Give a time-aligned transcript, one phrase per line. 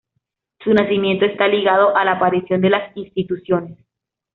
[0.63, 3.77] Su nacimiento está ligado a la aparición de las instituciones.